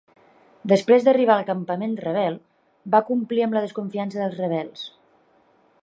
[0.71, 2.39] Després d'arribar al campament rebel,
[2.95, 4.89] va complir amb la desconfiança dels rebels.